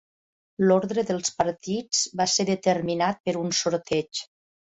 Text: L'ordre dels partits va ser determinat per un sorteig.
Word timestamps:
L'ordre 0.69 1.03
dels 1.09 1.29
partits 1.41 1.99
va 2.23 2.27
ser 2.37 2.47
determinat 2.49 3.21
per 3.29 3.37
un 3.45 3.55
sorteig. 3.61 4.25